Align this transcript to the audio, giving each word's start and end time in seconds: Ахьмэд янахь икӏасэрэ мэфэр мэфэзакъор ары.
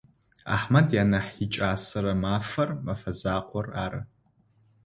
Ахьмэд 0.55 0.87
янахь 1.01 1.31
икӏасэрэ 1.43 2.13
мэфэр 2.21 2.69
мэфэзакъор 2.85 3.67
ары. 3.83 4.01